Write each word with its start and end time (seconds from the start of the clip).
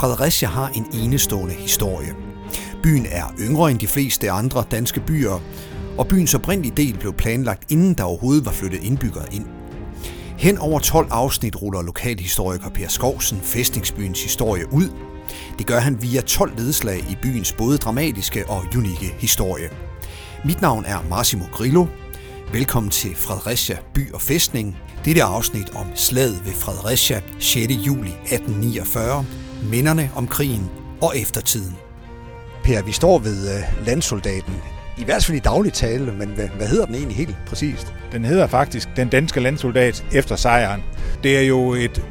Fredericia 0.00 0.48
har 0.48 0.68
en 0.68 0.86
enestående 0.92 1.54
historie. 1.54 2.14
Byen 2.82 3.06
er 3.10 3.34
yngre 3.40 3.70
end 3.70 3.78
de 3.78 3.86
fleste 3.86 4.30
andre 4.30 4.64
danske 4.70 5.00
byer, 5.00 5.40
og 5.98 6.08
byens 6.08 6.34
oprindelige 6.34 6.76
del 6.76 6.98
blev 6.98 7.12
planlagt, 7.12 7.72
inden 7.72 7.94
der 7.94 8.04
overhovedet 8.04 8.44
var 8.44 8.52
flyttet 8.52 8.82
indbyggere 8.82 9.34
ind. 9.34 9.46
Hen 10.38 10.58
over 10.58 10.78
12 10.78 11.06
afsnit 11.10 11.62
ruller 11.62 11.82
lokalhistoriker 11.82 12.68
Per 12.68 12.88
Skovsen 12.88 13.40
fæstningsbyens 13.40 14.22
historie 14.22 14.72
ud. 14.72 14.88
Det 15.58 15.66
gør 15.66 15.78
han 15.78 16.02
via 16.02 16.20
12 16.20 16.56
nedslag 16.56 16.98
i 16.98 17.16
byens 17.22 17.52
både 17.52 17.78
dramatiske 17.78 18.50
og 18.50 18.64
unikke 18.76 19.14
historie. 19.18 19.70
Mit 20.44 20.60
navn 20.60 20.84
er 20.84 20.98
Massimo 21.10 21.44
Grillo. 21.52 21.86
Velkommen 22.52 22.90
til 22.90 23.16
Fredericia 23.16 23.78
By 23.94 24.12
og 24.12 24.20
Fæstning. 24.20 24.76
Dette 25.04 25.22
afsnit 25.22 25.76
om 25.76 25.86
slaget 25.94 26.42
ved 26.44 26.52
Fredericia 26.52 27.20
6. 27.38 27.72
juli 27.86 28.10
1849, 28.10 29.24
minderne 29.62 30.10
om 30.16 30.28
krigen 30.28 30.70
og 31.02 31.12
eftertiden. 31.16 31.76
Per, 32.64 32.82
vi 32.82 32.92
står 32.92 33.18
ved 33.18 33.56
uh, 33.56 33.86
landsoldaten. 33.86 34.54
I 34.98 35.04
hvert 35.04 35.24
fald 35.24 35.36
i 35.36 35.40
daglig 35.40 35.72
tale, 35.72 36.12
men 36.12 36.28
hvad, 36.28 36.48
hvad 36.48 36.66
hedder 36.66 36.86
den 36.86 36.94
egentlig 36.94 37.16
helt 37.16 37.36
præcist? 37.46 37.94
Den 38.12 38.24
hedder 38.24 38.46
faktisk 38.46 38.88
Den 38.96 39.08
Danske 39.08 39.40
Landsoldat 39.40 40.04
efter 40.12 40.36
sejren. 40.36 40.82
Det 41.22 41.38
er 41.38 41.42
jo 41.42 41.72
et 41.72 42.04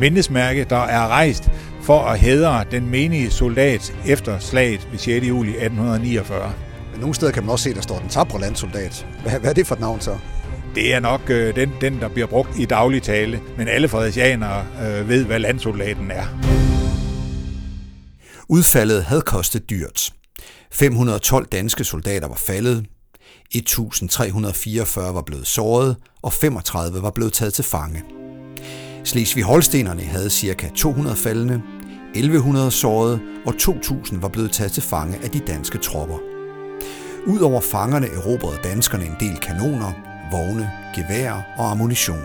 mindesmærke, 0.00 0.66
der 0.70 0.76
er 0.84 1.08
rejst 1.08 1.50
for 1.82 2.00
at 2.00 2.18
hædre 2.18 2.64
den 2.70 2.90
menige 2.90 3.30
soldat 3.30 3.94
efter 4.06 4.38
slaget 4.38 4.88
ved 4.90 4.98
6. 4.98 5.26
juli 5.26 5.50
1849. 5.50 6.52
Men 6.92 7.00
nogle 7.00 7.14
steder 7.14 7.32
kan 7.32 7.42
man 7.42 7.50
også 7.50 7.62
se, 7.62 7.70
at 7.70 7.76
der 7.76 7.82
står 7.82 7.98
den 7.98 8.08
tabre 8.08 8.40
landsoldat. 8.40 9.06
Hvad, 9.22 9.40
hvad 9.40 9.50
er 9.50 9.54
det 9.54 9.66
for 9.66 9.74
et 9.74 9.80
navn 9.80 10.00
så? 10.00 10.16
Det 10.74 10.94
er 10.94 11.00
nok 11.00 11.30
øh, 11.30 11.56
den, 11.56 11.72
den, 11.80 12.00
der 12.00 12.08
bliver 12.08 12.26
brugt 12.26 12.58
i 12.58 12.64
daglig 12.64 13.02
tale, 13.02 13.40
men 13.58 13.68
alle 13.68 13.88
frederiциanere 13.88 14.64
øh, 14.86 15.08
ved, 15.08 15.24
hvad 15.24 15.38
landsoldaten 15.38 16.10
er. 16.10 16.65
Udfaldet 18.48 19.04
havde 19.04 19.22
kostet 19.22 19.70
dyrt. 19.70 20.10
512 20.72 21.46
danske 21.46 21.84
soldater 21.84 22.28
var 22.28 22.42
faldet, 22.46 22.86
1344 23.54 25.14
var 25.14 25.22
blevet 25.22 25.46
såret, 25.46 25.96
og 26.22 26.32
35 26.32 27.02
var 27.02 27.10
blevet 27.10 27.32
taget 27.32 27.54
til 27.54 27.64
fange. 27.64 28.02
Slesvig-Holstenerne 29.04 30.02
havde 30.02 30.30
ca. 30.30 30.70
200 30.76 31.16
faldende, 31.16 31.62
1100 32.14 32.70
sårede 32.70 33.20
og 33.46 33.58
2000 33.58 34.20
var 34.20 34.28
blevet 34.28 34.52
taget 34.52 34.72
til 34.72 34.82
fange 34.82 35.18
af 35.24 35.30
de 35.30 35.38
danske 35.38 35.78
tropper. 35.78 36.18
Udover 37.26 37.60
fangerne 37.60 38.06
erobrede 38.06 38.58
danskerne 38.64 39.04
en 39.04 39.16
del 39.20 39.36
kanoner, 39.36 39.92
vogne, 40.30 40.70
geværer 40.94 41.42
og 41.58 41.70
ammunition. 41.70 42.24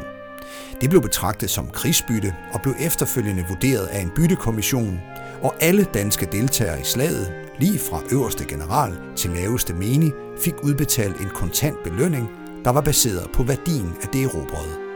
Det 0.82 0.90
blev 0.90 1.02
betragtet 1.02 1.50
som 1.50 1.68
krigsbytte 1.68 2.36
og 2.54 2.62
blev 2.62 2.76
efterfølgende 2.80 3.46
vurderet 3.50 3.86
af 3.86 4.02
en 4.02 4.12
byttekommission, 4.16 5.02
og 5.44 5.54
alle 5.60 5.84
danske 5.94 6.28
deltagere 6.32 6.82
i 6.82 6.84
slaget, 6.84 7.32
lige 7.60 7.80
fra 7.80 8.02
øverste 8.12 8.46
general 8.46 8.94
til 9.16 9.30
laveste 9.30 9.74
menig, 9.74 10.14
fik 10.40 10.64
udbetalt 10.64 11.22
en 11.22 11.30
kontant 11.36 11.84
belønning, 11.84 12.30
der 12.66 12.72
var 12.72 12.82
baseret 12.82 13.30
på 13.34 13.44
værdien 13.44 13.94
af 14.02 14.08
det 14.08 14.24
erobrede. 14.24 14.91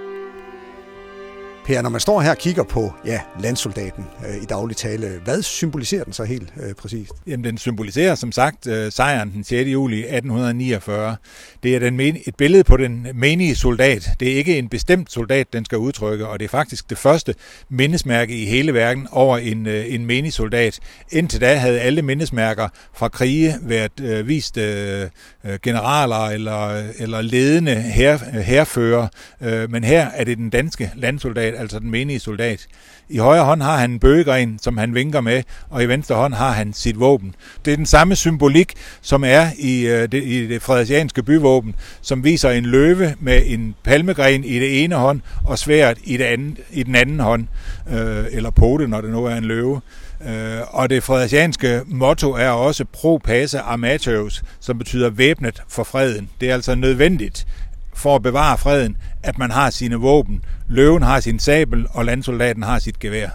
Per, 1.66 1.81
når 1.81 1.89
man 1.89 2.02
står 2.02 2.21
her 2.21 2.30
og 2.30 2.38
kigger 2.38 2.63
på 2.63 2.94
ja, 3.05 3.21
landsoldaten 3.39 4.05
øh, 4.27 4.44
i 4.44 4.45
daglig 4.45 4.77
tale, 4.77 5.21
hvad 5.23 5.41
symboliserer 5.41 6.03
den 6.03 6.13
så 6.13 6.23
helt 6.23 6.53
øh, 6.63 6.73
præcist? 6.73 7.11
Jamen, 7.27 7.44
den 7.44 7.58
symboliserer 7.58 8.16
som 8.16 8.31
sagt 8.31 8.67
øh, 8.67 8.91
sejren 8.91 9.31
den 9.31 9.44
6. 9.44 9.69
juli 9.69 9.99
1849. 9.99 11.16
Det 11.63 11.75
er 11.75 11.80
den 11.80 11.97
men- 11.97 12.17
et 12.25 12.36
billede 12.36 12.63
på 12.63 12.77
den 12.77 13.08
menige 13.13 13.55
soldat. 13.55 14.09
Det 14.19 14.31
er 14.31 14.36
ikke 14.36 14.58
en 14.58 14.69
bestemt 14.69 15.11
soldat, 15.11 15.53
den 15.53 15.66
skal 15.66 15.77
udtrykke, 15.77 16.27
og 16.27 16.39
det 16.39 16.45
er 16.45 16.49
faktisk 16.49 16.89
det 16.89 16.97
første 16.97 17.36
mindesmærke 17.69 18.41
i 18.41 18.45
hele 18.45 18.73
verden 18.73 19.08
over 19.11 19.38
en, 19.38 19.67
øh, 19.67 19.93
en 19.93 20.05
menig 20.05 20.33
soldat. 20.33 20.80
Indtil 21.11 21.41
da 21.41 21.55
havde 21.55 21.80
alle 21.80 22.02
mindesmærker 22.02 22.67
fra 22.93 23.08
krige 23.08 23.55
været 23.61 23.99
øh, 24.02 24.27
vist 24.27 24.58
øh, 24.58 25.09
øh 25.45 25.59
generaler 25.64 26.26
eller, 26.26 26.61
øh, 26.61 26.86
eller 26.99 27.21
ledende 27.21 27.76
herrefører, 27.76 28.37
øh, 28.37 28.42
herfører, 28.42 29.08
øh, 29.42 29.71
men 29.71 29.83
her 29.83 30.08
er 30.08 30.23
det 30.23 30.37
den 30.37 30.49
danske 30.49 30.92
landsoldat, 30.95 31.55
altså 31.55 31.80
den 31.80 31.92
menige 31.92 32.20
soldat. 32.20 32.67
I 33.10 33.17
højre 33.17 33.43
hånd 33.43 33.61
har 33.61 33.77
han 33.77 33.92
en 33.92 33.99
bøgegren, 33.99 34.60
som 34.61 34.77
han 34.77 34.95
vinker 34.95 35.21
med, 35.21 35.43
og 35.70 35.83
i 35.83 35.86
venstre 35.86 36.16
hånd 36.16 36.33
har 36.33 36.52
han 36.52 36.73
sit 36.73 36.99
våben. 36.99 37.36
Det 37.66 37.73
er 37.73 37.77
den 37.77 37.86
samme 37.86 38.16
symbolik, 38.16 38.73
som 39.02 39.23
er 39.23 39.48
i 39.58 39.88
øh, 39.88 40.11
det, 40.11 40.23
i 40.23 40.48
det 40.48 40.61
fredericianske 40.61 41.23
byvåben, 41.23 41.76
som 42.02 42.23
viser 42.23 42.49
en 42.49 42.65
løve 42.65 43.15
med 43.20 43.42
en 43.45 43.76
palmegren 43.83 44.44
i 44.44 44.60
det 44.60 44.83
ene 44.83 44.95
hånd 44.95 45.21
og 45.45 45.60
sværet 45.60 45.98
i, 46.04 46.17
det 46.17 46.23
anden, 46.23 46.58
i 46.71 46.83
den 46.83 46.95
anden 46.95 47.20
hånd, 47.20 47.48
øh, 47.92 48.26
eller 48.32 48.49
pote, 48.49 48.88
når 48.88 49.02
det 49.02 49.10
nu 49.10 49.26
er 49.26 49.36
en 49.36 49.45
løve. 49.45 49.82
Øh, 50.27 50.61
og 50.67 50.89
det 50.89 51.04
fredericianske 51.04 51.82
motto 51.86 52.32
er 52.32 52.49
også 52.49 52.86
pro 52.94 53.17
pace 53.17 53.60
armateus, 53.60 54.44
som 54.60 54.77
betyder 54.77 55.10
væbnet 55.10 55.64
for 55.70 55.83
freden. 55.83 56.30
Det 56.42 56.49
er 56.49 56.54
altså 56.54 56.76
nødvendigt, 56.76 57.48
for 57.95 58.16
at 58.16 58.23
bevare 58.23 58.58
freden, 58.58 58.98
at 59.23 59.38
man 59.38 59.52
har 59.52 59.70
sine 59.70 59.95
våben. 59.95 60.44
Løven 60.67 61.04
har 61.04 61.20
sin 61.20 61.39
sabel, 61.39 61.88
og 61.89 62.06
landsoldaten 62.06 62.64
har 62.64 62.80
sit 62.80 63.00
gevær. 63.00 63.30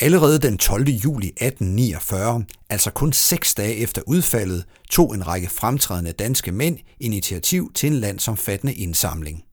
Allerede 0.00 0.38
den 0.38 0.58
12. 0.58 0.88
juli 0.88 1.26
1849, 1.26 2.44
altså 2.70 2.90
kun 2.90 3.12
seks 3.12 3.54
dage 3.54 3.76
efter 3.76 4.02
udfaldet, 4.06 4.64
tog 4.90 5.14
en 5.14 5.26
række 5.26 5.50
fremtrædende 5.50 6.12
danske 6.12 6.52
mænd 6.52 6.78
initiativ 7.00 7.72
til 7.74 7.86
en 7.86 7.94
landsomfattende 7.94 8.74
indsamling. 8.74 9.44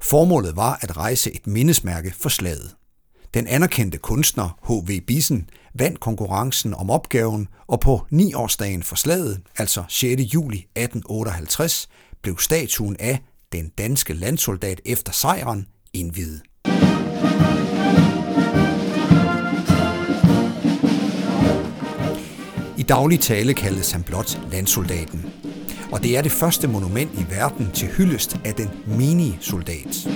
Formålet 0.00 0.56
var 0.56 0.78
at 0.82 0.96
rejse 0.96 1.34
et 1.34 1.46
mindesmærke 1.46 2.14
for 2.20 2.28
slaget. 2.28 2.74
Den 3.34 3.46
anerkendte 3.46 3.98
kunstner 3.98 4.58
H.V. 4.68 5.00
Bissen 5.06 5.48
vandt 5.74 6.00
konkurrencen 6.00 6.74
om 6.74 6.90
opgaven, 6.90 7.48
og 7.66 7.80
på 7.80 8.06
9-årsdagen 8.12 8.82
for 8.82 8.96
slaget, 8.96 9.40
altså 9.56 9.84
6. 9.88 10.22
juli 10.34 10.56
1858, 10.56 11.88
blev 12.22 12.38
statuen 12.38 12.96
af 13.00 13.18
den 13.52 13.68
danske 13.78 14.14
landsoldat 14.14 14.80
efter 14.84 15.12
sejren 15.12 15.66
indvide. 15.92 16.40
I 22.78 22.82
daglig 22.82 23.20
tale 23.20 23.54
kaldes 23.54 23.92
han 23.92 24.02
blot 24.02 24.40
landsoldaten. 24.52 25.24
Og 25.92 26.02
det 26.02 26.16
er 26.16 26.22
det 26.22 26.32
første 26.32 26.68
monument 26.68 27.10
i 27.14 27.26
verden 27.30 27.70
til 27.72 27.88
hyldest 27.88 28.36
af 28.44 28.54
den 28.54 28.70
mini-soldat. 28.86 30.08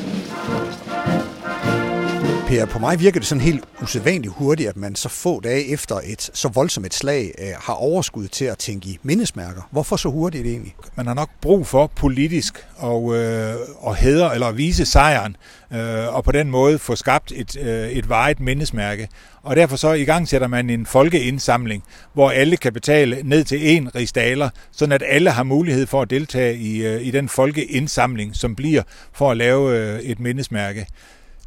Per, 2.47 2.67
på 2.67 2.79
mig 2.79 3.01
virker 3.01 3.21
det 3.21 3.29
sådan 3.29 3.43
helt 3.43 3.65
usædvanligt 3.83 4.35
hurtigt, 4.35 4.69
at 4.69 4.77
man 4.77 4.95
så 4.95 5.09
få 5.09 5.41
dage 5.41 5.73
efter 5.73 6.01
et 6.05 6.31
så 6.35 6.49
voldsomt 6.49 6.87
et 6.87 6.95
slag 6.95 7.35
øh, 7.39 7.49
har 7.61 7.73
overskud 7.73 8.29
til 8.29 8.45
at 8.45 8.59
tænke 8.59 8.89
i 8.89 8.99
mindesmærker. 9.03 9.69
Hvorfor 9.71 9.97
så 9.97 10.09
hurtigt 10.09 10.47
egentlig? 10.47 10.75
Man 10.95 11.07
har 11.07 11.15
nok 11.15 11.31
brug 11.41 11.67
for 11.67 11.87
politisk 11.87 12.67
og, 12.77 13.17
øh, 13.17 13.55
og 13.79 13.97
hæder 13.97 14.31
eller 14.31 14.53
vise 14.53 14.87
sejren, 14.87 15.37
øh, 15.73 16.15
og 16.15 16.25
på 16.25 16.33
den 16.33 16.51
måde 16.51 16.79
få 16.79 16.97
skabt 16.97 17.33
et, 17.37 17.57
øh, 17.57 17.89
et 17.89 18.09
vejet 18.09 18.41
mindesmærke. 18.41 19.09
Og 19.43 19.57
derfor 19.57 19.77
så 19.77 19.93
i 19.93 20.05
gang 20.05 20.29
sætter 20.29 20.49
man 20.49 20.71
en 20.71 20.87
folkeindsamling, 20.87 21.83
hvor 22.13 22.31
alle 22.31 22.57
kan 22.57 22.73
betale 22.73 23.19
ned 23.25 23.45
til 23.45 23.77
en 23.77 23.95
rigsdaler, 23.95 24.51
sådan 24.73 24.93
at 24.93 25.03
alle 25.07 25.31
har 25.31 25.43
mulighed 25.43 25.87
for 25.87 26.03
at 26.03 26.11
deltage 26.11 26.57
i, 26.57 26.87
øh, 26.87 27.07
i 27.07 27.11
den 27.11 27.29
folkeindsamling, 27.29 28.37
som 28.37 28.57
bliver 28.57 28.83
for 29.13 29.31
at 29.31 29.37
lave 29.37 29.79
øh, 29.79 30.01
et 30.01 30.21
mindesmærke. 30.21 30.87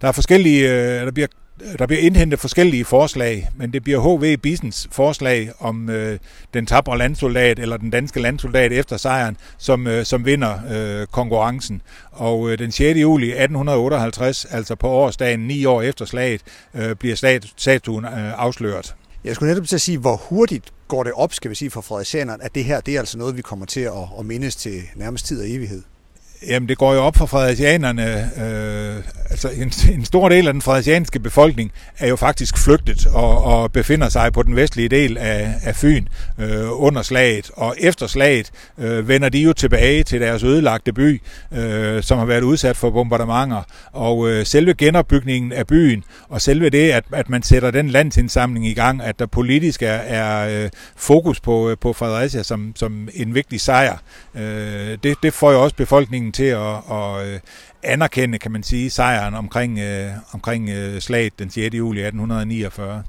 Der 0.02 0.08
er 0.08 0.12
forskellige, 0.12 0.70
øh, 0.70 1.06
der 1.06 1.12
bliver 1.12 1.28
der 1.80 1.88
bliver 1.88 2.02
indhentet 2.02 2.40
forskellige 2.40 2.86
forslag, 2.86 3.50
men 3.58 3.74
det 3.74 3.84
bliver 3.84 4.18
H.V. 4.18 4.38
Bissens 4.38 4.88
forslag 4.92 5.52
om 5.60 5.90
øh, 5.90 6.20
den 6.54 6.66
tabre 6.66 6.98
landsoldat 6.98 7.60
eller 7.60 7.78
den 7.78 7.90
danske 7.90 8.20
landsoldat 8.22 8.72
efter 8.72 8.98
sejren, 8.98 9.38
som, 9.58 9.88
øh, 9.88 10.06
som 10.06 10.26
vinder 10.26 10.54
øh, 10.72 11.08
konkurrencen. 11.08 11.82
Og 12.12 12.52
øh, 12.52 12.60
den 12.60 12.72
6. 12.72 13.00
juli 13.00 13.28
1858, 13.28 14.46
altså 14.46 14.76
på 14.76 14.88
årsdagen 14.88 15.40
ni 15.40 15.66
år 15.66 15.82
efter 15.82 16.06
slaget, 16.06 16.42
øh, 16.74 16.96
bliver 16.96 17.40
statuen 17.57 18.06
øh, 18.06 18.40
afsløret. 18.40 18.96
Jeg 19.24 19.36
skulle 19.36 19.51
netop 19.54 19.68
til 19.68 19.75
at 19.75 19.81
sige, 19.81 19.98
hvor 19.98 20.16
hurtigt 20.16 20.74
går 20.88 21.04
det 21.04 21.13
op, 21.13 21.34
skal 21.34 21.50
vi 21.50 21.56
sige, 21.56 21.72
for 21.72 21.81
fredericianerne, 21.81 22.44
at 22.44 22.56
det 22.56 22.63
her 22.63 22.81
det 22.81 22.96
er 22.96 23.00
altså 23.00 23.18
noget, 23.18 23.38
vi 23.38 23.42
kommer 23.42 23.66
til 23.66 23.81
at, 23.81 23.94
at 24.19 24.25
mindes 24.25 24.56
til 24.56 24.81
nærmest 24.96 25.25
tid 25.25 25.42
og 25.42 25.50
evighed. 25.50 25.84
Jamen, 26.47 26.69
det 26.69 26.77
går 26.77 26.94
jo 26.94 27.00
op 27.00 27.15
for 27.15 27.25
fredericianerne. 27.25 28.31
Øh, 28.38 29.03
altså, 29.30 29.50
en, 29.50 29.71
en 29.95 30.06
stor 30.06 30.30
del 30.30 30.47
af 30.47 30.53
den 30.53 30.62
fredericianske 30.62 31.19
befolkning 31.19 31.71
er 31.97 32.07
jo 32.07 32.15
faktisk 32.15 32.57
flygtet 32.57 33.07
og, 33.07 33.44
og 33.44 33.71
befinder 33.71 34.09
sig 34.09 34.33
på 34.33 34.44
den 34.44 34.56
vestlige 34.56 34.89
del 34.89 35.18
af, 35.18 35.53
af 35.63 35.75
Fyn 35.75 36.06
øh, 36.38 36.81
under 36.81 37.01
slaget. 37.01 37.51
Og 37.53 37.75
efter 37.80 38.07
slaget 38.07 38.51
øh, 38.77 39.07
vender 39.07 39.30
de 39.30 39.39
jo 39.39 39.53
tilbage 39.53 40.03
til 40.03 40.21
deres 40.21 40.44
ødelagte 40.44 40.94
by, 40.94 41.21
øh, 41.53 42.03
som 42.03 42.18
har 42.18 42.25
været 42.25 42.44
udsat 42.44 42.77
for 42.77 42.89
bombardementer. 42.89 43.63
Og 43.91 44.30
øh, 44.30 44.45
selve 44.45 44.74
genopbygningen 44.74 45.51
af 45.51 45.68
byen, 45.68 46.03
og 46.30 46.41
selve 46.41 46.69
det, 46.69 46.91
at, 46.91 47.03
at 47.13 47.30
man 47.30 47.44
sætter 47.44 47.71
den 47.71 47.89
landsindsamling 47.89 48.68
i 48.68 48.74
gang, 48.74 49.01
at 49.01 49.19
der 49.19 49.25
politisk 49.25 49.81
er, 49.81 49.88
er 49.88 50.63
øh, 50.63 50.69
fokus 50.95 51.39
på, 51.39 51.69
øh, 51.69 51.77
på 51.81 51.94
Fredericia 51.94 52.44
som, 52.44 52.74
som 52.75 53.09
en 53.13 53.36
vigtig 53.36 53.62
sejr, 53.62 53.97
øh, 54.36 54.97
det, 55.03 55.18
det 55.24 55.33
får 55.33 55.51
jo 55.51 55.63
også 55.63 55.75
befolkningen 55.75 56.29
befolkningen 56.30 56.34
til 56.34 56.44
at, 56.44 56.98
at 56.98 57.34
øh, 57.34 57.40
anerkende, 57.84 58.40
kan 58.40 58.52
man 58.52 58.64
sige, 58.64 58.90
sejren 58.90 59.36
omkring, 59.36 59.80
øh, 59.80 60.12
omkring 60.34 60.70
øh, 60.70 61.02
slaget 61.02 61.40
den 61.40 61.50
6. 61.50 61.76
juli 61.76 62.02
1849. 62.02 63.04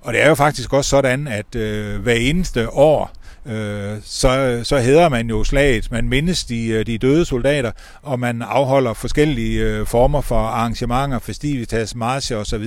Og 0.00 0.12
det 0.12 0.22
er 0.22 0.28
jo 0.28 0.34
faktisk 0.34 0.72
også 0.72 0.90
sådan, 0.90 1.28
at 1.28 1.54
øh, 1.54 2.02
hver 2.02 2.14
eneste 2.14 2.70
år, 2.70 3.10
øh, 3.48 3.98
så, 4.04 4.60
så 4.64 4.78
hedder 4.78 5.08
man 5.08 5.28
jo 5.28 5.44
slaget. 5.44 5.90
Man 5.90 6.08
mindes 6.08 6.44
de, 6.44 6.66
øh, 6.68 6.86
de 6.86 6.98
døde 6.98 7.24
soldater, 7.24 7.72
og 8.02 8.20
man 8.20 8.42
afholder 8.42 8.94
forskellige 8.94 9.62
øh, 9.62 9.86
former 9.86 10.20
for 10.20 10.38
arrangementer, 10.38 11.18
festivitas, 11.18 11.94
marcher 11.94 12.36
osv. 12.36 12.66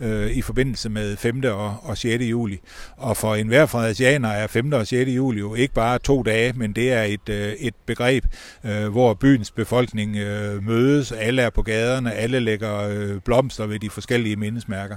Øh, 0.00 0.30
i 0.30 0.42
forbindelse 0.42 0.88
med 0.88 1.16
5. 1.16 1.42
Og, 1.44 1.76
og 1.82 1.98
6. 1.98 2.24
juli. 2.24 2.60
Og 2.96 3.16
for 3.16 3.34
enhver 3.34 3.66
frederiциaner 3.66 4.28
er 4.28 4.46
5. 4.46 4.72
og 4.72 4.86
6. 4.86 5.10
juli 5.10 5.38
jo 5.38 5.54
ikke 5.54 5.74
bare 5.74 5.98
to 5.98 6.22
dage, 6.22 6.52
men 6.56 6.72
det 6.72 6.92
er 6.92 7.02
et, 7.02 7.28
øh, 7.28 7.52
et 7.52 7.74
begreb, 7.86 8.24
øh, 8.64 8.88
hvor 8.88 9.14
byens 9.14 9.50
befolkning 9.50 10.16
øh, 10.16 10.66
mødes, 10.66 11.12
alle 11.12 11.42
er 11.42 11.50
på 11.50 11.62
gaderne, 11.62 12.14
alle 12.14 12.40
lægger 12.40 12.88
øh, 12.88 13.20
blomster 13.20 13.66
ved 13.66 13.78
de 13.78 13.90
forskellige 13.90 14.36
mindesmærker. 14.36 14.96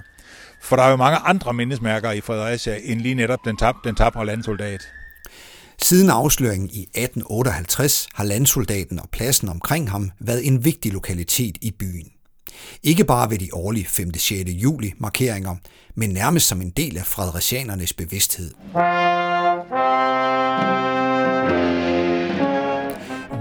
For 0.62 0.75
der 0.75 0.83
er 0.83 0.89
jo 0.89 0.95
mange 0.95 1.18
andre 1.18 1.54
mindesmærker 1.54 2.12
i 2.12 2.22
Fredericia, 2.22 2.77
end 2.83 3.01
lige 3.01 3.16
netop 3.16 3.39
den, 3.45 3.57
tab, 3.57 3.75
den 3.83 3.95
tabre 3.95 4.25
landsoldat. 4.25 4.81
Siden 5.87 6.09
afsløringen 6.09 6.69
i 6.69 6.81
1858 6.81 8.07
har 8.13 8.23
landsoldaten 8.23 8.99
og 8.99 9.09
pladsen 9.11 9.49
omkring 9.49 9.91
ham 9.91 10.11
været 10.19 10.47
en 10.47 10.65
vigtig 10.65 10.93
lokalitet 10.93 11.57
i 11.61 11.71
byen. 11.71 12.07
Ikke 12.83 13.03
bare 13.03 13.29
ved 13.29 13.37
de 13.37 13.49
årlige 13.53 13.85
5. 13.85 14.13
6. 14.13 14.49
juli 14.49 14.93
markeringer, 14.97 15.55
men 15.95 16.09
nærmest 16.09 16.47
som 16.47 16.61
en 16.61 16.69
del 16.69 16.97
af 16.97 17.05
fredericianernes 17.05 17.93
bevidsthed. 17.93 18.51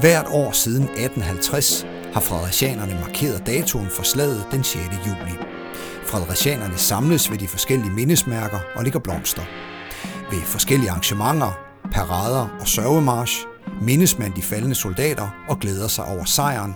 Hvert 0.00 0.26
år 0.28 0.52
siden 0.52 0.82
1850 0.82 1.86
har 2.12 2.20
fredericianerne 2.20 2.94
markeret 3.00 3.46
datoen 3.46 3.88
for 3.90 4.02
slaget 4.02 4.44
den 4.50 4.64
6. 4.64 4.80
juli. 5.06 5.34
Fredericianerne 6.06 6.78
samles 6.78 7.30
ved 7.30 7.38
de 7.38 7.48
forskellige 7.48 7.90
mindesmærker 7.90 8.60
og 8.76 8.84
ligger 8.84 9.00
blomster. 9.00 9.42
Ved 10.30 10.40
forskellige 10.40 10.90
arrangementer 10.90 11.63
parader 11.94 12.48
og 12.60 12.68
sørgemarsch 12.68 13.46
mindes 13.82 14.18
man 14.18 14.32
de 14.36 14.42
faldende 14.42 14.74
soldater 14.74 15.28
og 15.48 15.58
glæder 15.58 15.88
sig 15.88 16.04
over 16.04 16.24
sejren. 16.24 16.74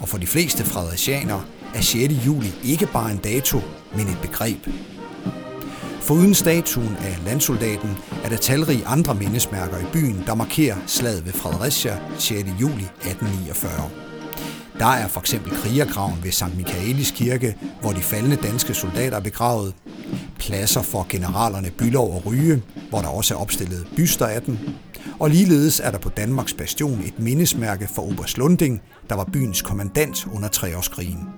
Og 0.00 0.08
for 0.08 0.18
de 0.18 0.26
fleste 0.26 0.64
fredericianere 0.64 1.42
er 1.74 1.80
6. 1.80 2.26
juli 2.26 2.54
ikke 2.64 2.86
bare 2.86 3.10
en 3.10 3.16
dato, 3.16 3.60
men 3.96 4.06
et 4.06 4.18
begreb. 4.22 4.66
Foruden 6.00 6.34
statuen 6.34 6.96
af 7.00 7.18
landsoldaten 7.24 7.98
er 8.24 8.28
der 8.28 8.36
talrige 8.36 8.86
andre 8.86 9.14
mindesmærker 9.14 9.78
i 9.78 9.84
byen, 9.92 10.22
der 10.26 10.34
markerer 10.34 10.76
slaget 10.86 11.26
ved 11.26 11.32
Fredericia 11.32 11.98
6. 12.18 12.30
juli 12.60 12.84
1849. 12.84 13.90
Der 14.78 14.86
er 14.86 15.08
for 15.08 15.20
eksempel 15.20 15.52
krigergraven 15.52 16.18
ved 16.22 16.32
St. 16.32 16.56
Michaelis 16.56 17.10
kirke, 17.10 17.56
hvor 17.80 17.92
de 17.92 18.00
faldende 18.00 18.36
danske 18.36 18.74
soldater 18.74 19.16
er 19.16 19.20
begravet. 19.20 19.74
Pladser 20.44 20.82
for 20.82 21.06
generalerne 21.08 21.70
Bylov 21.70 22.14
og 22.14 22.26
Ryge, 22.26 22.62
hvor 22.90 23.00
der 23.00 23.08
også 23.08 23.34
er 23.34 23.38
opstillet 23.38 23.86
byster 23.96 24.26
af 24.26 24.42
dem. 24.42 24.58
Og 25.18 25.30
ligeledes 25.30 25.80
er 25.80 25.90
der 25.90 25.98
på 25.98 26.08
Danmarks 26.08 26.54
Bastion 26.54 27.02
et 27.06 27.18
mindesmærke 27.18 27.88
for 27.94 28.02
Oberst 28.02 28.38
Lunding, 28.38 28.82
der 29.08 29.14
var 29.14 29.24
byens 29.32 29.62
kommandant 29.62 30.26
under 30.34 30.48
treårskrigen. 30.48 31.28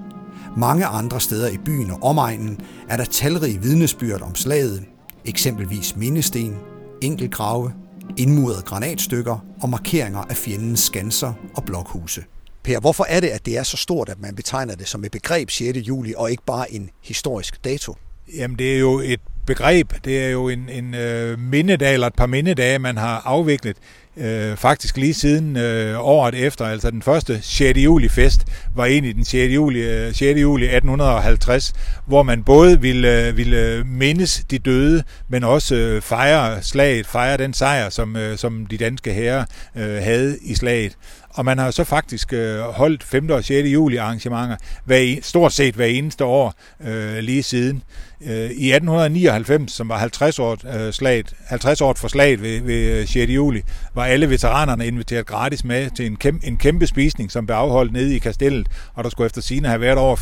Mange 0.56 0.86
andre 0.86 1.20
steder 1.20 1.48
i 1.48 1.58
byen 1.58 1.90
og 1.90 2.02
omegnen 2.02 2.58
er 2.88 2.96
der 2.96 3.04
talrige 3.04 3.62
vidnesbyrd 3.62 4.22
om 4.22 4.34
slaget, 4.34 4.84
eksempelvis 5.24 5.96
mindesten, 5.96 6.56
enkelgrave, 7.02 7.72
indmurede 8.16 8.62
granatstykker 8.62 9.44
og 9.62 9.68
markeringer 9.68 10.20
af 10.20 10.36
fjendens 10.36 10.80
skanser 10.80 11.32
og 11.54 11.64
blokhuse. 11.64 12.24
Per, 12.64 12.80
hvorfor 12.80 13.06
er 13.08 13.20
det, 13.20 13.28
at 13.28 13.46
det 13.46 13.58
er 13.58 13.62
så 13.62 13.76
stort, 13.76 14.08
at 14.08 14.20
man 14.20 14.34
betegner 14.34 14.74
det 14.74 14.88
som 14.88 15.04
et 15.04 15.10
begreb 15.12 15.50
6. 15.50 15.78
juli, 15.78 16.14
og 16.16 16.30
ikke 16.30 16.42
bare 16.46 16.72
en 16.72 16.90
historisk 17.02 17.64
dato? 17.64 17.94
Jamen, 18.34 18.58
det 18.58 18.74
er 18.74 18.78
jo 18.78 19.00
et 19.04 19.20
begreb. 19.46 19.92
Det 20.04 20.24
er 20.24 20.28
jo 20.28 20.48
en, 20.48 20.68
en 20.68 20.94
øh, 20.94 21.38
mindedag 21.38 21.92
eller 21.92 22.06
et 22.06 22.14
par 22.14 22.26
mindedage, 22.26 22.78
man 22.78 22.96
har 22.96 23.22
afviklet 23.24 23.76
øh, 24.16 24.56
faktisk 24.56 24.96
lige 24.96 25.14
siden 25.14 25.56
øh, 25.56 26.00
året 26.00 26.34
efter, 26.34 26.64
altså 26.64 26.90
den 26.90 27.02
første 27.02 27.38
6. 27.42 27.78
juli 27.78 28.08
fest, 28.08 28.40
var 28.74 28.84
egentlig 28.84 29.14
den 29.14 29.24
6. 29.24 29.54
juli, 29.54 29.80
øh, 29.80 30.14
6. 30.14 30.40
juli 30.40 30.64
1850, 30.64 31.72
hvor 32.06 32.22
man 32.22 32.44
både 32.44 32.80
ville, 32.80 33.28
øh, 33.28 33.36
ville 33.36 33.84
mindes 33.84 34.44
de 34.50 34.58
døde, 34.58 35.02
men 35.28 35.44
også 35.44 35.74
øh, 35.74 36.02
fejre 36.02 36.62
slaget, 36.62 37.06
fejre 37.06 37.36
den 37.36 37.54
sejr, 37.54 37.88
som, 37.90 38.16
øh, 38.16 38.38
som 38.38 38.66
de 38.66 38.76
danske 38.76 39.12
herrer 39.12 39.44
øh, 39.76 40.02
havde 40.02 40.38
i 40.42 40.54
slaget. 40.54 40.96
Og 41.36 41.44
man 41.44 41.58
har 41.58 41.70
så 41.70 41.84
faktisk 41.84 42.32
øh, 42.32 42.58
holdt 42.60 43.02
5. 43.02 43.30
og 43.30 43.44
6. 43.44 43.68
juli 43.68 43.96
arrangementer 43.96 44.56
hver, 44.84 45.16
stort 45.22 45.52
set 45.52 45.74
hver 45.74 45.86
eneste 45.86 46.24
år 46.24 46.54
øh, 46.86 47.18
lige 47.18 47.42
siden. 47.42 47.82
Øh, 48.20 48.50
I 48.50 48.72
1899, 48.72 49.72
som 49.72 49.88
var 49.88 49.98
50 49.98 50.38
år, 50.38 50.58
øh, 50.76 50.92
slaget, 50.92 51.34
50 51.46 51.80
år 51.80 51.94
for 51.96 52.08
slaget 52.08 52.42
ved, 52.42 52.60
ved 52.60 53.00
øh, 53.00 53.08
6. 53.08 53.30
juli, 53.32 53.62
var 53.94 54.04
alle 54.04 54.30
veteranerne 54.30 54.86
inviteret 54.86 55.26
gratis 55.26 55.64
med 55.64 55.90
til 55.96 56.06
en 56.06 56.16
kæmpe, 56.16 56.46
en 56.46 56.56
kæmpe 56.56 56.86
spisning, 56.86 57.32
som 57.32 57.46
blev 57.46 57.56
afholdt 57.56 57.92
nede 57.92 58.16
i 58.16 58.18
kastellet, 58.18 58.66
og 58.94 59.04
der 59.04 59.10
skulle 59.10 59.26
efter 59.26 59.40
sine 59.40 59.68
have 59.68 59.80
været 59.80 59.98
over 59.98 60.16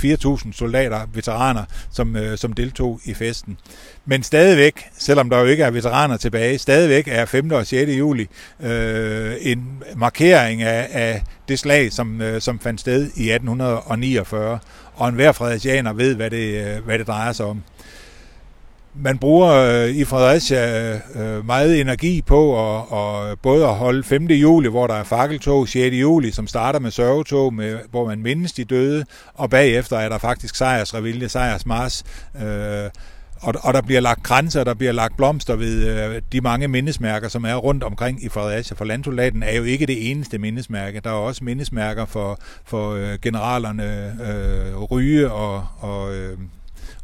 4.000 0.45 0.53
soldater, 0.53 1.01
veteraner, 1.15 1.65
som, 1.93 2.17
øh, 2.17 2.39
som 2.39 2.53
deltog 2.53 3.01
i 3.05 3.15
festen. 3.15 3.57
Men 4.07 4.23
stadigvæk, 4.23 4.85
selvom 4.99 5.31
der 5.31 5.39
jo 5.39 5.45
ikke 5.45 5.65
er 5.65 5.71
veteraner 5.71 6.17
tilbage, 6.17 6.59
stadigvæk 6.59 7.09
er 7.09 7.25
5. 7.25 7.51
og 7.51 7.67
6. 7.67 7.91
juli 7.91 8.27
øh, 8.61 9.35
en 9.41 9.83
markering 9.97 10.63
af, 10.63 10.89
af 10.93 11.04
det 11.49 11.59
slag, 11.59 11.93
som, 11.93 12.21
øh, 12.21 12.41
som 12.41 12.59
fandt 12.59 12.81
sted 12.81 13.11
i 13.17 13.31
1849. 13.31 14.59
Og 14.95 15.09
enhver 15.09 15.33
frederiциaner 15.33 15.93
ved, 15.93 16.15
hvad 16.15 16.31
det, 16.31 16.77
øh, 16.77 16.85
hvad 16.85 16.99
det 16.99 17.07
drejer 17.07 17.33
sig 17.33 17.47
om. 17.47 17.63
Man 18.97 19.19
bruger 19.19 19.53
øh, 19.53 19.89
i 19.89 20.05
Fredericia 20.05 20.93
øh, 20.93 21.01
øh 21.17 21.47
meget 21.47 21.81
energi 21.81 22.23
på 22.23 22.53
at, 22.53 22.85
og 22.89 23.39
både 23.43 23.67
at 23.67 23.75
holde 23.75 24.03
5. 24.03 24.27
juli, 24.27 24.69
hvor 24.69 24.87
der 24.87 24.95
er 24.95 25.05
fakkeltog, 25.05 25.69
6. 25.69 25.95
juli, 25.95 26.31
som 26.31 26.47
starter 26.47 26.79
med 26.79 26.91
sørgetog, 26.91 27.55
med, 27.55 27.79
hvor 27.91 28.07
man 28.07 28.23
mindes 28.23 28.53
de 28.53 28.65
døde, 28.65 29.05
og 29.35 29.51
bagefter 29.51 29.97
er 29.97 30.09
der 30.09 30.19
faktisk 30.19 30.57
sejrsrevilje, 30.57 31.29
sejrsmars, 31.29 32.05
øh, 32.37 32.91
og, 33.45 33.55
og 33.63 33.75
der 33.75 33.83
bliver 33.83 34.01
lagt 34.01 34.23
grænser, 34.23 34.65
der 34.65 34.75
bliver 34.75 34.93
lagt 34.93 35.17
blomster 35.17 35.57
ved 35.57 35.89
øh, 35.89 36.23
de 36.33 36.41
mange 36.41 36.69
mindesmærker, 36.69 37.29
som 37.29 37.45
er 37.45 37.55
rundt 37.55 37.83
omkring 37.83 38.25
i 38.25 38.29
Fredericia. 38.29 38.77
For 38.77 38.85
landsoldaten 38.85 39.43
er 39.43 39.57
jo 39.57 39.63
ikke 39.63 39.87
det 39.87 40.11
eneste 40.11 40.39
mindesmærke. 40.39 41.01
Der 41.01 41.11
er 41.11 41.15
også 41.15 41.45
mindesmærker 41.45 42.05
for, 42.05 42.39
for 42.65 42.91
øh, 42.91 43.19
generalerne 43.23 44.17
øh, 44.29 44.83
Ryge 44.83 45.31
og, 45.31 45.67
og 45.81 46.15
øh, 46.15 46.39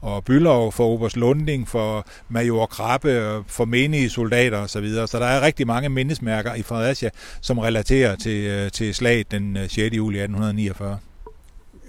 og 0.02 0.24
Bylov, 0.24 0.72
for 0.72 0.86
Oberst 0.86 1.16
Lunding, 1.16 1.68
for 1.68 2.06
Major 2.28 2.66
Krabbe, 2.66 3.44
for 3.46 3.64
menige 3.64 4.10
soldater 4.10 4.58
osv. 4.58 4.88
Så, 4.88 5.06
så 5.06 5.18
der 5.18 5.26
er 5.26 5.40
rigtig 5.40 5.66
mange 5.66 5.88
mindesmærker 5.88 6.54
i 6.54 6.62
Fredericia, 6.62 7.10
som 7.40 7.58
relaterer 7.58 8.16
til, 8.16 8.44
øh, 8.46 8.70
til 8.70 8.94
slaget 8.94 9.30
den 9.30 9.56
øh, 9.56 9.68
6. 9.68 9.76
Juli 9.76 10.18
1849. 10.18 10.98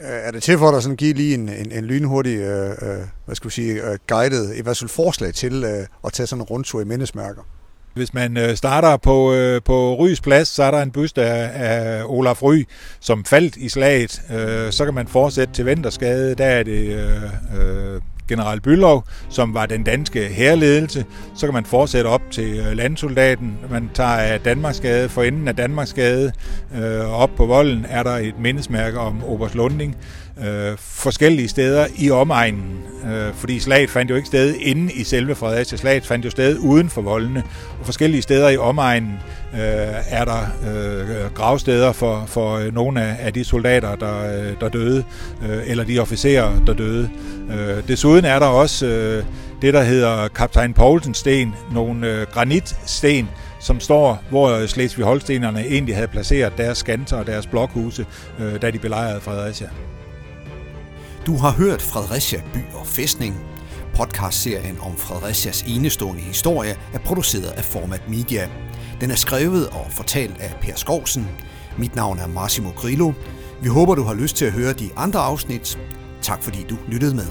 Øh, 0.01 0.27
er 0.27 0.31
det 0.31 0.43
til 0.43 0.57
for 0.57 0.71
dig 0.71 0.83
sådan 0.83 0.95
give 0.95 1.13
lige 1.13 1.33
en, 1.33 1.49
en, 1.49 1.71
en 1.71 1.85
lynhurtig, 1.85 2.37
øh, 2.37 2.69
øh, 2.69 2.97
hvad 3.25 3.35
skal 3.35 3.47
vi 3.47 3.53
sige, 3.53 3.91
øh, 3.91 3.97
guided, 4.07 4.53
i 4.53 4.61
hvert 4.61 4.77
fald 4.77 4.89
forslag 4.89 5.33
til 5.33 5.63
øh, 5.63 5.85
at 6.05 6.13
tage 6.13 6.27
sådan 6.27 6.41
en 6.41 6.45
rundtur 6.45 6.81
i 6.81 6.83
mindesmærker? 6.83 7.41
Hvis 7.93 8.13
man 8.13 8.37
øh, 8.37 8.55
starter 8.55 8.97
på, 8.97 9.33
øh, 9.33 9.61
på 9.65 9.95
Rys 9.95 10.21
plads, 10.21 10.47
så 10.47 10.63
er 10.63 10.71
der 10.71 10.81
en 10.81 10.91
byste 10.91 11.23
af, 11.23 11.51
af 11.53 12.03
Olaf 12.05 12.43
Ry, 12.43 12.63
som 12.99 13.25
faldt 13.25 13.55
i 13.55 13.69
slaget. 13.69 14.21
Øh, 14.31 14.71
så 14.71 14.85
kan 14.85 14.93
man 14.93 15.07
fortsætte 15.07 15.53
til 15.53 15.65
Ventersgade. 15.65 16.35
Der 16.35 16.45
er 16.45 16.63
det 16.63 16.95
øh, 16.95 17.23
øh 17.59 18.01
general 18.27 18.61
Bylov, 18.61 19.03
som 19.29 19.53
var 19.53 19.65
den 19.65 19.83
danske 19.83 20.27
hærledelse. 20.27 21.05
Så 21.35 21.47
kan 21.47 21.53
man 21.53 21.65
fortsætte 21.65 22.07
op 22.07 22.21
til 22.31 22.59
øh, 22.59 22.77
landsoldaten. 22.77 23.57
Man 23.69 23.89
tager 23.93 24.37
Danmarksgade. 24.37 25.09
For 25.09 25.23
enden 25.23 25.47
af 25.47 25.55
Danmarksgade 25.55 26.31
øh, 26.75 27.21
op 27.21 27.29
på 27.37 27.45
volden 27.45 27.85
er 27.89 28.03
der 28.03 28.11
et 28.11 28.39
mindesmærke 28.39 28.99
om 28.99 29.23
Oberst 29.23 29.55
Lunding 29.55 29.95
øh, 30.39 30.77
forskellige 30.77 31.47
steder 31.47 31.87
i 31.97 32.11
omegnen. 32.11 32.77
Øh, 33.05 33.33
fordi 33.33 33.59
slaget 33.59 33.89
fandt 33.89 34.11
jo 34.11 34.15
ikke 34.15 34.27
sted 34.27 34.55
inde 34.59 34.93
i 34.93 35.03
selve 35.03 35.35
Fredericia. 35.35 35.77
Slaget 35.77 36.05
fandt 36.05 36.25
jo 36.25 36.29
sted 36.29 36.57
uden 36.57 36.89
for 36.89 37.01
voldene. 37.01 37.43
Og 37.79 37.85
forskellige 37.85 38.21
steder 38.21 38.49
i 38.49 38.57
omegnen 38.57 39.19
øh, 39.53 39.59
er 40.09 40.25
der 40.25 40.41
øh, 40.67 41.33
gravsteder 41.33 41.91
for, 41.91 42.23
for 42.27 42.55
øh, 42.55 42.73
nogle 42.73 43.01
af, 43.01 43.15
af 43.19 43.33
de 43.33 43.43
soldater, 43.43 43.95
der, 43.95 44.41
øh, 44.41 44.53
der 44.61 44.69
døde, 44.69 45.03
øh, 45.49 45.59
eller 45.65 45.83
de 45.83 45.99
officerer, 45.99 46.59
der 46.67 46.73
døde. 46.73 47.09
Øh, 47.51 47.87
desuden 47.87 48.25
er 48.25 48.39
der 48.39 48.45
også 48.45 48.85
øh, 48.85 49.23
det, 49.61 49.73
der 49.73 49.83
hedder 49.83 50.27
kaptajn 50.27 50.73
Poulsens 50.73 51.17
sten, 51.17 51.55
nogle 51.73 52.07
øh, 52.07 52.27
granitsten, 52.27 53.29
som 53.59 53.79
står, 53.79 54.23
hvor 54.29 54.49
øh, 54.49 54.67
Slesvig-Holstenerne 54.67 55.59
egentlig 55.59 55.95
havde 55.95 56.07
placeret 56.07 56.57
deres 56.57 56.77
skanser 56.77 57.17
og 57.17 57.27
deres 57.27 57.47
blokhuse, 57.47 58.05
øh, 58.39 58.61
da 58.61 58.71
de 58.71 58.79
belejrede 58.79 59.21
Fredericia. 59.21 59.69
Du 61.25 61.37
har 61.37 61.51
hørt 61.51 61.81
Fredericia 61.81 62.41
By 62.53 62.59
og 62.73 62.87
Fæstning. 62.87 63.35
Podcastserien 63.95 64.77
om 64.79 64.97
Fredericias 64.97 65.63
enestående 65.67 66.21
historie 66.21 66.75
er 66.93 66.99
produceret 66.99 67.49
af 67.49 67.63
Format 67.63 68.09
Media. 68.09 68.49
Den 69.01 69.11
er 69.11 69.15
skrevet 69.15 69.67
og 69.67 69.85
fortalt 69.89 70.41
af 70.41 70.55
Per 70.61 70.75
Skovsen. 70.75 71.27
Mit 71.77 71.95
navn 71.95 72.19
er 72.19 72.27
Massimo 72.27 72.69
Grillo. 72.69 73.11
Vi 73.61 73.69
håber, 73.69 73.95
du 73.95 74.03
har 74.03 74.13
lyst 74.13 74.35
til 74.35 74.45
at 74.45 74.51
høre 74.51 74.73
de 74.73 74.89
andre 74.97 75.19
afsnit. 75.19 75.79
Tak 76.21 76.43
fordi 76.43 76.65
du 76.69 76.77
lyttede 76.87 77.15
med. 77.15 77.27